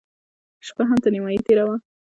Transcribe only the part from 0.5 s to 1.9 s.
شپه هم تر نيمايي تېره وه.